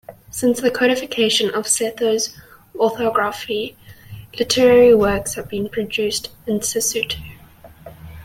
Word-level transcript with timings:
Since 0.31 0.59
the 0.61 0.71
codification 0.71 1.51
of 1.53 1.65
Sesotho 1.67 2.35
orthography, 2.75 3.77
literary 4.39 4.95
works 4.95 5.35
have 5.35 5.47
been 5.47 5.69
produced 5.69 6.31
in 6.47 6.61
Sesotho. 6.61 7.19